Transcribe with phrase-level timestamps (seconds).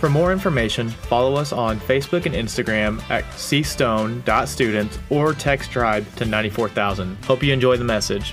[0.00, 6.24] For more information, follow us on Facebook and Instagram at cstone.students or text tribe to
[6.24, 7.22] 94000.
[7.26, 8.32] Hope you enjoy the message.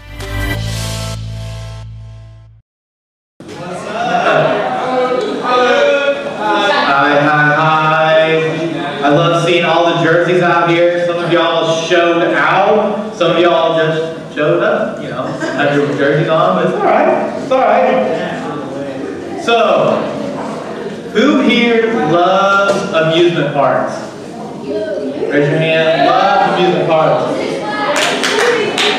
[23.28, 23.94] Amusement parks?
[24.64, 26.08] Raise your hand.
[26.08, 27.36] Love amusement parks.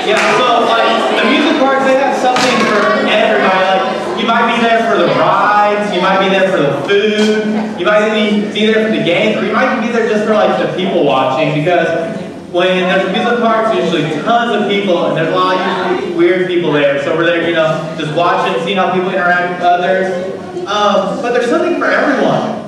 [0.05, 3.65] Yeah, so like amusement parks, they have something for everybody.
[3.65, 7.81] Like you might be there for the rides, you might be there for the food,
[7.81, 10.35] you might be, be there for the games, or you might be there just for
[10.35, 11.89] like the people watching because
[12.53, 16.49] when there's amusement parks, there's usually tons of people and there's a lot of weird
[16.49, 17.03] people there.
[17.03, 20.35] So we're there, you know, just watching, seeing how people interact with others.
[20.67, 22.68] Um, but there's something for everyone.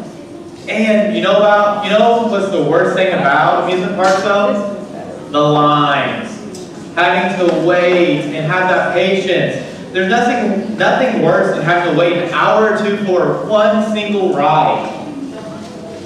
[0.70, 4.76] And you know about, you know what's the worst thing about amusement parks though?
[5.30, 6.30] The lines.
[6.94, 9.66] Having to wait and have that patience.
[9.92, 14.32] There's nothing, nothing worse than having to wait an hour or two for one single
[14.32, 14.86] ride.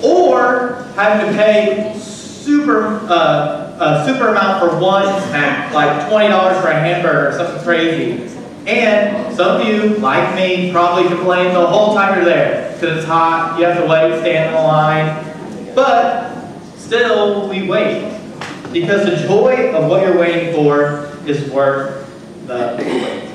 [0.02, 6.68] Or having to pay super, uh, a super amount for one snack, like $20 for
[6.68, 8.34] a hamburger or something crazy.
[8.66, 13.06] And some of you, like me, probably complain the whole time you're there because it's
[13.06, 15.74] hot, you have to wait, stand in the line.
[15.74, 16.30] But
[16.76, 18.20] still, we wait
[18.72, 22.10] because the joy of what you're waiting for is worth
[22.46, 23.30] the wait.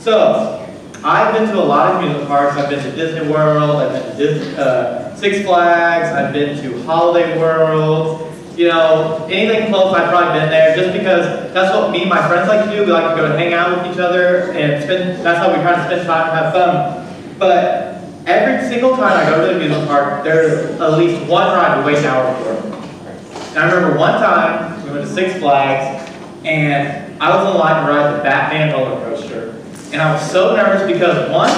[0.00, 0.60] So,
[1.04, 2.56] I've been to a lot of amusement parks.
[2.56, 6.82] I've been to Disney World, I've been to Disney, uh, Six Flags, I've been to
[6.84, 8.23] Holiday World.
[8.56, 12.26] You know, anything close, I've probably been there just because that's what me and my
[12.28, 12.84] friends like to do.
[12.84, 15.74] We like to go hang out with each other and spend, that's how we try
[15.74, 17.36] to spend time and have fun.
[17.36, 17.94] But
[18.26, 21.86] every single time I go to the amusement park, there's at least one ride to
[21.86, 22.52] wait an hour for.
[23.48, 26.12] And I remember one time, we went to Six Flags,
[26.44, 29.50] and I was in line to ride the Batman roller coaster.
[29.92, 31.50] And I was so nervous because one,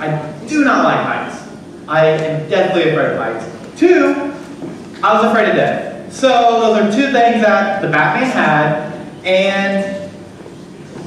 [0.00, 1.48] I do not like heights.
[1.88, 3.78] I am deathly afraid of heights.
[3.78, 4.32] Two,
[5.02, 5.83] I was afraid of death.
[6.14, 10.10] So those are two things that the Batman had, and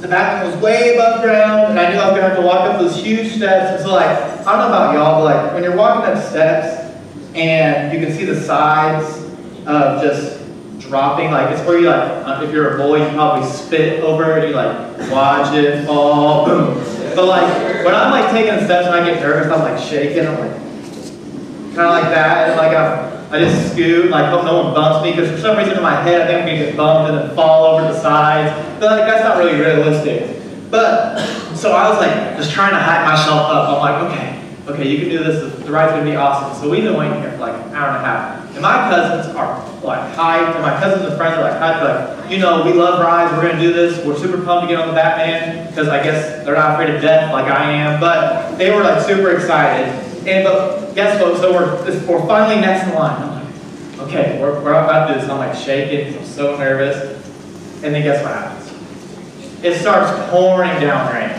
[0.02, 2.70] the Batman was way above ground, and I knew I was gonna have to walk
[2.70, 3.72] up those huge steps.
[3.72, 6.94] And so like, I don't know about y'all, but like when you're walking up steps
[7.36, 9.24] and you can see the sides
[9.66, 10.42] of just
[10.82, 14.38] dropping, like it's where you like, uh, if you're a boy, you probably spit over
[14.38, 16.76] it, you like watch it fall, boom.
[17.16, 20.38] But like when I'm like taking steps and I get nervous, I'm like shaking, I'm
[20.38, 20.52] like
[21.76, 25.04] kind of like that, and like I, I just scoot, like hope no one bumps
[25.04, 27.18] me, because for some reason in my head I think I'm gonna get bumped and
[27.18, 28.52] then fall over the sides.
[28.80, 30.36] But like that's not really realistic.
[30.72, 31.20] But
[31.56, 33.70] so I was like just trying to hype myself up.
[33.70, 35.64] I'm like, okay, okay, you can do this.
[35.64, 36.62] The ride's gonna be awesome.
[36.62, 38.44] So we've been waiting here for like an hour and a half.
[38.54, 42.32] And my cousins are like hyped, and my cousins and friends are like hyped, like,
[42.32, 44.88] you know, we love rides, we're gonna do this, we're super pumped to get on
[44.88, 48.72] the Batman, because I guess they're not afraid of death like I am, but they
[48.72, 50.07] were like super excited.
[50.28, 51.38] And but guess what?
[51.38, 53.24] So we're we're finally next in line.
[53.24, 53.46] I'm
[53.98, 55.30] like, okay, we're, we're about to do this.
[55.30, 57.16] I'm like shaking, I'm so nervous.
[57.82, 59.64] And then guess what happens?
[59.64, 61.32] It starts pouring down rain.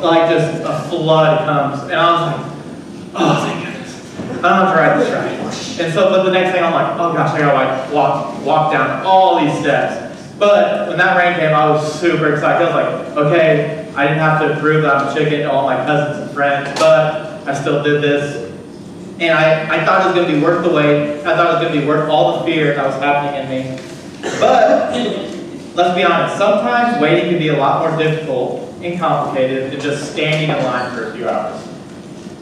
[0.00, 1.82] Like just a flood comes.
[1.82, 4.18] And I was like, oh thank goodness.
[4.18, 5.84] I don't have to ride this ride.
[5.84, 8.72] And so but the next thing I'm like, oh gosh, I gotta like walk walk
[8.72, 10.08] down all these steps.
[10.38, 12.66] But when that rain came, I was super excited.
[12.66, 15.66] I was like, okay, I didn't have to prove that I'm a chicken to all
[15.66, 18.50] my cousins and friends, but I still did this.
[19.20, 21.20] And I, I thought it was going to be worth the wait.
[21.20, 23.48] I thought it was going to be worth all the fear that was happening in
[23.48, 23.82] me.
[24.40, 24.92] But,
[25.74, 30.12] let's be honest, sometimes waiting can be a lot more difficult and complicated than just
[30.12, 31.68] standing in line for a few hours.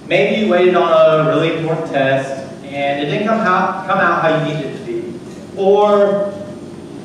[0.07, 4.23] Maybe you waited on a really important test and it didn't come out, come out
[4.23, 5.21] how you needed it to be.
[5.57, 6.33] Or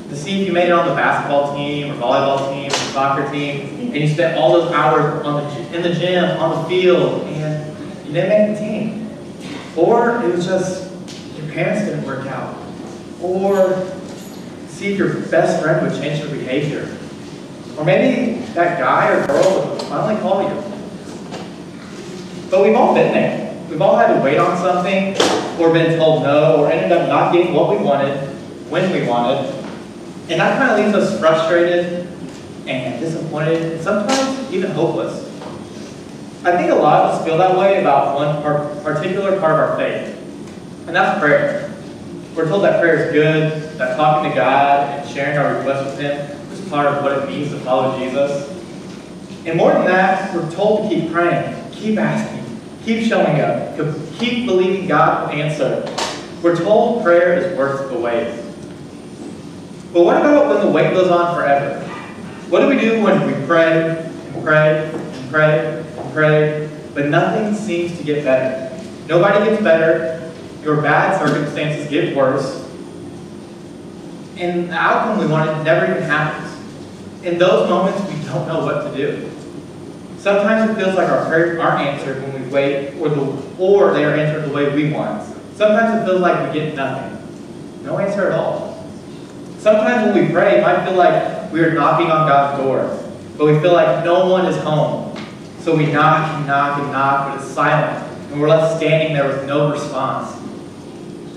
[0.08, 3.30] to see if you made it on the basketball team or volleyball team or soccer
[3.30, 7.26] team and you spent all those hours the, in the gym, on the field,
[8.06, 9.10] you didn't make the team.
[9.76, 10.90] Or it was just
[11.36, 12.56] your parents didn't work out.
[13.20, 13.90] Or
[14.68, 16.96] see if your best friend would change their behavior.
[17.76, 20.62] Or maybe that guy or girl would finally call you.
[22.50, 23.66] But we've all been there.
[23.68, 25.16] we've all had to wait on something,
[25.60, 28.16] or been told no, or ended up not getting what we wanted,
[28.70, 29.52] when we wanted.
[30.28, 32.06] And that kind of leaves us frustrated
[32.66, 35.25] and disappointed, and sometimes even hopeless.
[36.46, 38.40] I think a lot of us feel that way about one
[38.84, 40.16] particular part of our faith,
[40.86, 41.74] and that's prayer.
[42.36, 45.98] We're told that prayer is good, that talking to God and sharing our requests with
[45.98, 48.48] Him is part of what it means to follow Jesus.
[49.44, 53.76] And more than that, we're told to keep praying, keep asking, keep showing up,
[54.16, 55.84] keep believing God will answer.
[56.44, 58.40] We're told prayer is worth the wait.
[59.92, 61.82] But what about when the wait goes on forever?
[62.50, 65.85] What do we do when we pray and pray and pray
[66.16, 68.74] pray, but nothing seems to get better?
[69.06, 70.32] Nobody gets better.
[70.62, 72.64] Your bad circumstances get worse.
[74.38, 76.52] And the outcome we wanted never even happens.
[77.22, 79.30] In those moments, we don't know what to do.
[80.16, 84.04] Sometimes it feels like our prayers aren't answered when we wait, or, the, or they
[84.04, 85.22] are answered the way we want.
[85.54, 87.12] Sometimes it feels like we get nothing.
[87.84, 88.84] No answer at all.
[89.58, 93.46] Sometimes when we pray, it might feel like we are knocking on God's door, but
[93.46, 95.05] we feel like no one is home.
[95.66, 99.26] So we knock and knock and knock, but it's silent, and we're left standing there
[99.26, 100.40] with no response.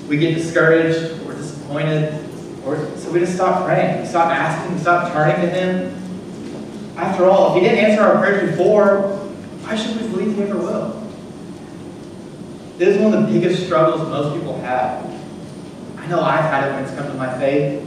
[0.08, 2.14] We get discouraged, we're disappointed,
[2.64, 4.02] or so we just stop praying.
[4.02, 6.96] We stop asking, we stop turning to Him.
[6.96, 9.08] After all, if He didn't answer our prayers before,
[9.64, 11.10] why should we believe He ever will?
[12.78, 15.12] This is one of the biggest struggles most people have.
[15.98, 17.84] I know I've had it when it's come to my faith.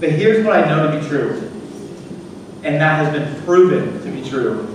[0.00, 1.48] But here's what I know to be true,
[2.64, 4.73] and that has been proven to be true.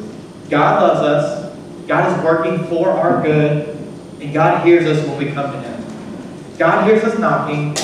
[0.50, 1.58] God loves us,
[1.88, 3.78] God is working for our good,
[4.20, 6.58] and God hears us when we come to Him.
[6.58, 7.76] God hears us knocking,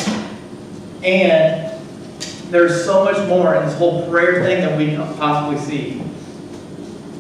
[1.03, 1.71] and
[2.51, 6.01] there's so much more in this whole prayer thing that we can possibly see.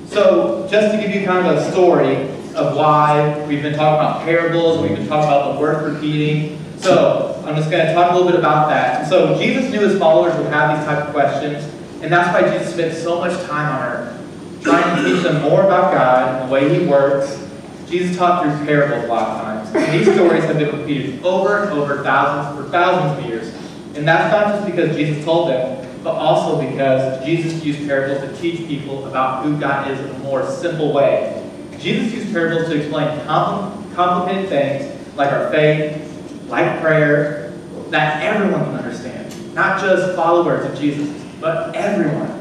[0.07, 2.15] So, just to give you kind of a story
[2.55, 6.59] of why we've been talking about parables, we've been talking about the word repeating.
[6.77, 9.09] So, I'm just going to talk a little bit about that.
[9.09, 11.63] So, Jesus knew his followers would have these type of questions,
[12.01, 14.24] and that's why Jesus spent so much time on earth,
[14.65, 17.41] trying to teach them more about God and the way he works.
[17.87, 19.75] Jesus taught through parables a lot of times.
[19.75, 23.47] And these stories have been repeated over and over thousands for thousands of years.
[23.95, 28.41] And that's not just because Jesus told them, but also because Jesus used parables to
[28.41, 31.47] teach people about who God is in a more simple way.
[31.79, 36.01] Jesus used parables to explain compl- complicated things like our faith,
[36.47, 37.53] like prayer,
[37.89, 39.53] that everyone can understand.
[39.53, 41.09] Not just followers of Jesus,
[41.39, 42.34] but everyone.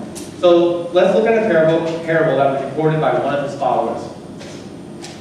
[0.44, 4.02] So let's look at a parable, parable that was recorded by one of his followers.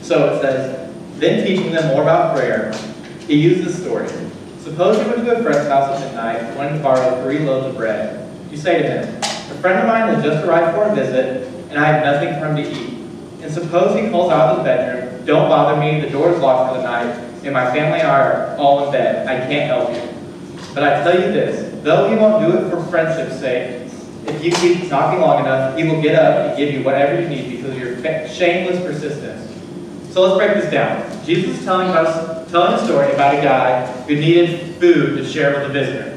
[0.01, 2.73] So it says, Then teaching them more about prayer,
[3.25, 4.09] he used this story.
[4.59, 7.77] Suppose you went to a friend's house at midnight, wanting to borrow three loaves of
[7.77, 8.29] bread.
[8.51, 11.79] You say to him, A friend of mine has just arrived for a visit, and
[11.79, 13.43] I have nothing for him to eat.
[13.43, 16.75] And suppose he calls out of his bedroom, Don't bother me, the door is locked
[16.75, 17.15] for the night,
[17.45, 19.25] and my family are all in bed.
[19.25, 20.73] I can't help you.
[20.73, 23.82] But I tell you this, though he won't do it for friendship's sake,
[24.27, 27.27] if you keep knocking long enough, he will get up and give you whatever you
[27.27, 29.49] need because of your shameless persistence.
[30.13, 31.25] So let's break this down.
[31.25, 35.57] Jesus is telling us telling a story about a guy who needed food to share
[35.57, 36.15] with a visitor.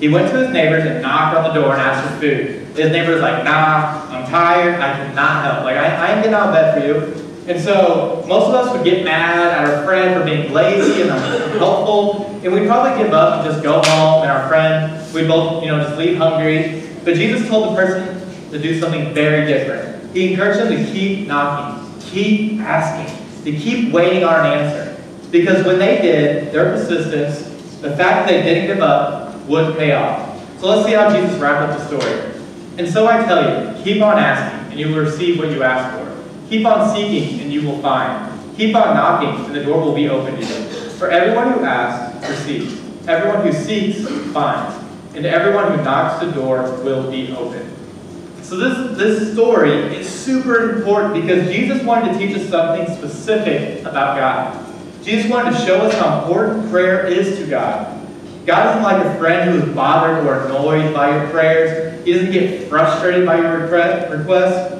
[0.00, 2.66] He went to his neighbors and knocked on the door and asked for food.
[2.74, 5.64] His neighbor was like, nah, I'm tired, I cannot help.
[5.64, 7.28] Like, I, I ain't getting out of bed for you.
[7.52, 11.10] And so most of us would get mad at our friend for being lazy and
[11.10, 15.62] unhelpful, and we'd probably give up and just go home, and our friend, we'd both,
[15.62, 16.87] you know, just leave hungry.
[17.08, 20.12] But Jesus told the person to do something very different.
[20.12, 25.02] He encouraged them to keep knocking, keep asking, to keep waiting on an answer.
[25.30, 27.48] Because when they did, their persistence,
[27.80, 30.38] the fact that they didn't give up, would pay off.
[30.60, 32.42] So let's see how Jesus wrapped up the story.
[32.76, 35.96] And so I tell you, keep on asking, and you will receive what you ask
[35.96, 36.50] for.
[36.50, 38.38] Keep on seeking, and you will find.
[38.54, 40.90] Keep on knocking, and the door will be opened to you.
[40.98, 42.78] For everyone who asks, receives.
[43.08, 44.87] Everyone who seeks, finds.
[45.14, 47.74] And everyone who knocks, the door will be open.
[48.42, 53.80] So this, this story is super important because Jesus wanted to teach us something specific
[53.80, 54.64] about God.
[55.02, 57.94] Jesus wanted to show us how important prayer is to God.
[58.46, 62.02] God isn't like a friend who is bothered or annoyed by your prayers.
[62.06, 64.74] He doesn't get frustrated by your requests.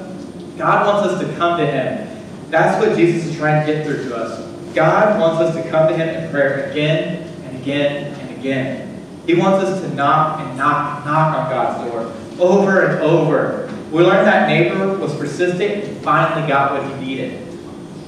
[0.57, 2.07] God wants us to come to Him.
[2.49, 4.73] That's what Jesus is trying to get through to us.
[4.73, 8.88] God wants us to come to Him in prayer again and again and again.
[9.29, 13.71] He wants us to knock and knock and knock on God's door over and over.
[13.91, 17.39] We learned that neighbor was persistent and finally got what he needed.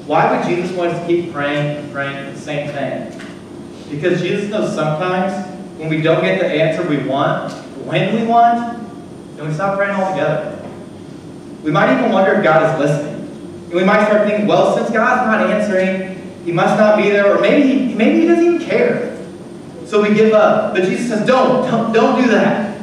[0.07, 3.21] Why would Jesus want us to keep praying and praying for the same thing?
[3.91, 5.47] Because Jesus knows sometimes
[5.77, 7.53] when we don't get the answer we want,
[7.85, 8.79] when we want,
[9.37, 10.67] then we stop praying altogether.
[11.61, 13.27] We might even wonder if God is listening.
[13.65, 17.31] And we might start thinking, well, since God's not answering, he must not be there,
[17.31, 19.10] or maybe he, maybe he doesn't even care.
[19.91, 20.74] So we give up.
[20.74, 22.79] But Jesus says, don't, don't, don't do that.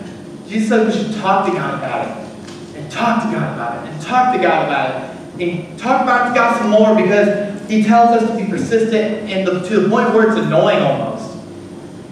[0.46, 2.76] Jesus says we should talk to God about it.
[2.76, 3.90] And talk to God about it.
[3.90, 5.40] And talk to God about it.
[5.40, 9.66] And talk about God some more because he tells us to be persistent and the,
[9.68, 11.34] to the point where it's annoying almost.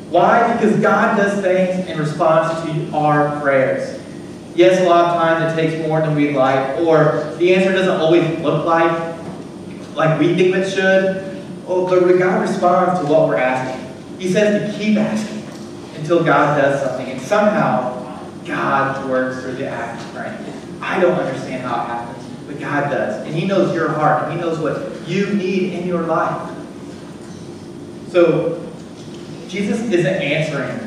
[0.09, 0.55] Why?
[0.55, 4.01] Because God does things in response to our prayers.
[4.55, 8.01] Yes, a lot of times it takes more than we'd like, or the answer doesn't
[8.01, 9.15] always look like
[9.95, 11.45] like we think it should.
[11.69, 13.86] Oh, but God responds to what we're asking.
[14.19, 15.43] He says to keep asking
[15.97, 17.07] until God does something.
[17.07, 20.79] And somehow, God works through the act of praying.
[20.81, 23.27] I don't understand how it happens, but God does.
[23.27, 26.53] And He knows your heart, and He knows what you need in your life.
[28.09, 28.63] So,
[29.49, 30.81] Jesus isn't answering,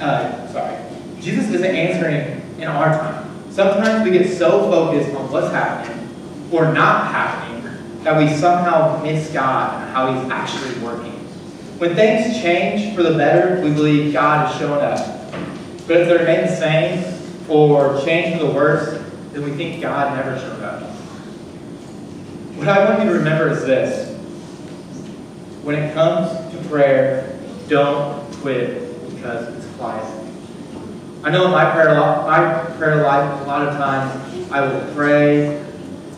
[0.00, 0.76] uh, sorry,
[1.20, 3.50] Jesus isn't answering in our time.
[3.50, 6.08] Sometimes we get so focused on what's happening
[6.52, 7.48] or not happening
[8.04, 11.17] that we somehow miss God and how He's actually working.
[11.78, 14.98] When things change for the better, we believe God is showing up.
[15.86, 19.00] But if they remain the same or change for the worse,
[19.32, 20.82] then we think God never showed up.
[22.56, 24.16] What I want you to remember is this.
[25.62, 30.04] When it comes to prayer, don't quit because it's quiet.
[31.22, 34.94] I know in my prayer, life, my prayer life, a lot of times I will
[34.94, 35.58] pray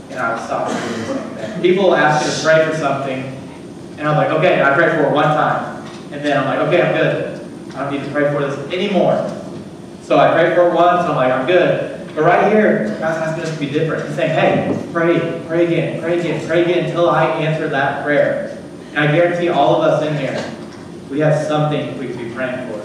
[0.08, 1.62] and I will stop doing something.
[1.62, 3.39] People ask me to pray for something,
[4.00, 5.86] and I'm like, okay, I prayed for it one time.
[6.10, 7.74] And then I'm like, okay, I'm good.
[7.74, 9.14] I don't need to pray for this anymore.
[10.02, 12.14] So I prayed for it once, and I'm like, I'm good.
[12.14, 14.06] But right here, God's asking us to be different.
[14.06, 18.58] He's saying, hey, pray, pray again, pray again, pray again until I answer that prayer.
[18.94, 20.56] And I guarantee all of us in here,
[21.10, 22.78] we have something we can be praying for.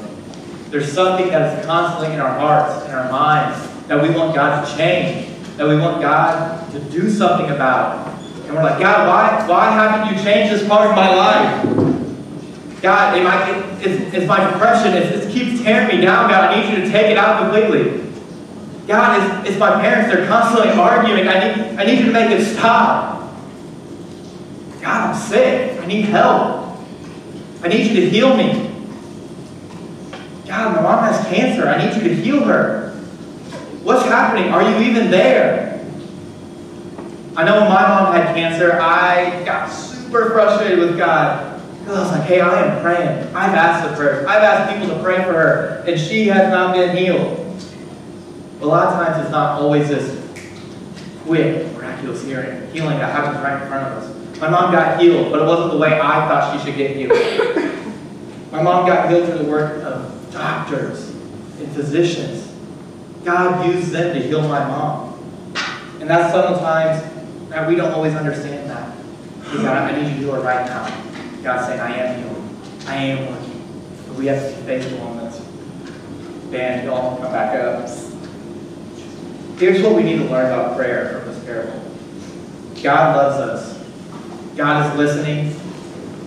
[0.70, 4.68] There's something that is constantly in our hearts, in our minds, that we want God
[4.68, 8.05] to change, that we want God to do something about.
[8.46, 12.82] And we're like, God, why, why haven't you changed this part of my life?
[12.82, 14.94] God, I, it's, it's my depression.
[14.94, 16.30] It's, it keeps tearing me down.
[16.30, 18.04] God, I need you to take it out completely.
[18.88, 20.14] God, it's, it's my parents.
[20.14, 21.28] They're constantly arguing.
[21.28, 23.34] I need, I need you to make it stop.
[24.82, 25.82] God, I'm sick.
[25.82, 26.78] I need help.
[27.64, 28.72] I need you to heal me.
[30.46, 31.68] God, my mom has cancer.
[31.68, 32.92] I need you to heal her.
[33.82, 34.52] What's happening?
[34.54, 35.65] Are you even there?
[37.38, 41.62] I know when my mom had cancer, I got super frustrated with God.
[41.80, 43.36] Because I was like, hey, I am praying.
[43.36, 44.26] I've asked the prayers.
[44.26, 47.38] I've asked people to pray for her, and she has not been healed.
[48.60, 50.18] But a lot of times it's not always this
[51.24, 54.40] quick, miraculous healing, healing that happens right in front of us.
[54.40, 57.12] My mom got healed, but it wasn't the way I thought she should get healed.
[58.52, 62.54] My mom got healed through the work of doctors and physicians.
[63.26, 65.12] God used them to heal my mom.
[66.00, 67.15] And that's sometimes
[67.64, 68.96] we don't always understand that.
[69.46, 70.84] God, I need you to do it right now.
[71.42, 72.62] God's saying, I am healing.
[72.88, 73.86] I am working.
[74.08, 75.40] But we have to be faithful on this.
[76.52, 77.90] Band, y'all come back up.
[79.58, 81.82] Here's what we need to learn about prayer from this parable.
[82.84, 84.56] God loves us.
[84.58, 85.56] God is listening.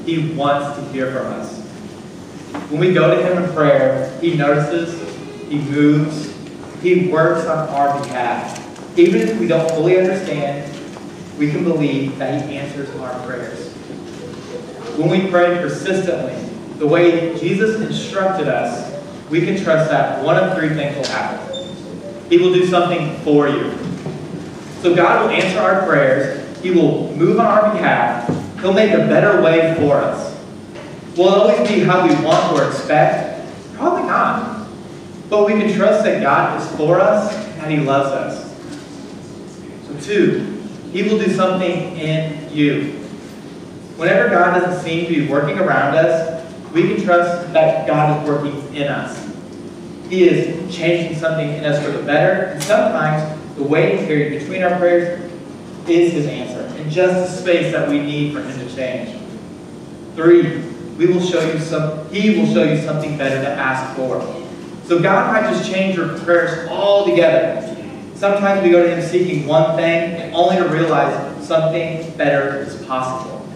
[0.06, 1.58] He wants to hear from us.
[2.70, 4.98] When we go to Him in prayer, He notices,
[5.50, 6.34] He moves,
[6.80, 8.98] He works on our behalf.
[8.98, 10.77] Even if we don't fully understand,
[11.38, 13.68] we can believe that He answers our prayers.
[14.98, 16.34] When we pray persistently,
[16.78, 18.94] the way Jesus instructed us,
[19.30, 21.48] we can trust that one of three things will happen.
[22.28, 23.70] He will do something for you.
[24.82, 26.60] So God will answer our prayers.
[26.60, 28.28] He will move on our behalf.
[28.60, 30.36] He'll make a better way for us.
[31.16, 33.46] Will it always be how we want or expect?
[33.76, 34.68] Probably not.
[35.30, 38.48] But we can trust that God is for us and He loves us.
[39.86, 40.57] So two,
[40.92, 42.92] He will do something in you.
[43.96, 48.28] Whenever God doesn't seem to be working around us, we can trust that God is
[48.28, 49.26] working in us.
[50.08, 54.62] He is changing something in us for the better, and sometimes the waiting period between
[54.62, 55.30] our prayers
[55.86, 59.18] is His answer, and just the space that we need for Him to change.
[60.14, 60.60] Three,
[60.96, 64.20] we will show you some, He will show you something better to ask for.
[64.84, 67.77] So God might just change your prayers altogether.
[68.18, 72.74] Sometimes we go to Him seeking one thing, and only to realize something better is
[72.84, 73.48] possible.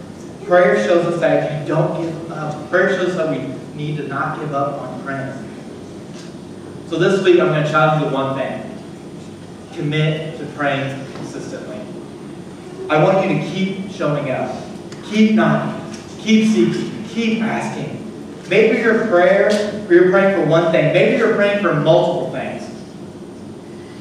[0.44, 3.38] Prayer shows us that you don't give up, prayer shows us that we
[3.74, 5.32] need to not give up on praying.
[6.86, 8.62] So this week I'm going to challenge you to one thing.
[9.72, 11.80] Commit to praying consistently.
[12.88, 14.62] I want you to keep showing up.
[15.06, 15.92] Keep knocking.
[16.20, 17.04] Keep seeking.
[17.08, 17.98] Keep asking.
[18.48, 19.50] Maybe your prayer,
[19.90, 20.92] you're praying for one thing.
[20.92, 22.31] Maybe you're praying for multiple.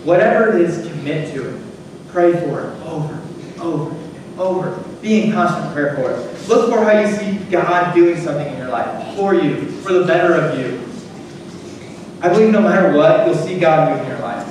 [0.04, 1.62] Whatever it is, commit to it.
[2.10, 4.84] Pray for it over, and over, and over.
[5.02, 6.48] Be in constant prayer for it.
[6.48, 10.06] Look for how you see God doing something in your life for you, for the
[10.06, 10.80] better of you.
[12.22, 14.48] I believe no matter what, you'll see God move in your life.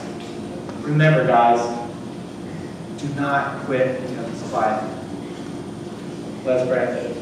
[0.85, 1.61] Remember, guys,
[3.01, 4.83] do not quit because it's quiet.
[6.45, 7.13] Let's pray.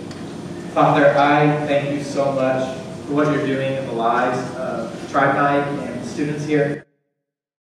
[0.73, 5.35] Father, I thank you so much for what you're doing in the lives of Tribe
[5.35, 6.88] Night and students here.